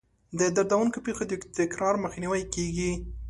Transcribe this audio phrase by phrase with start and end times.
[0.39, 2.91] د دردونکو پېښو د تکرار مخنیوی کیږي.